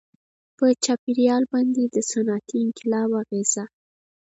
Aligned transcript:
•په 0.57 0.65
چاپېریال 0.83 1.43
باندې 1.53 1.83
د 1.85 1.97
صنعتي 2.11 2.57
انقلاب 2.65 3.09
اغېزه. 3.21 3.63